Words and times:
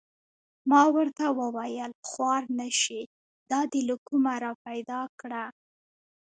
ما 0.69 0.81
ورته 0.95 1.25
و 1.37 1.39
ویل: 1.57 1.91
خوار 2.09 2.43
نه 2.59 2.67
شې 2.81 3.01
دا 3.49 3.59
دې 3.71 3.81
له 3.89 3.95
کومه 4.07 4.33
را 4.43 4.51
پیدا 4.65 5.01
کړه؟ 5.19 5.43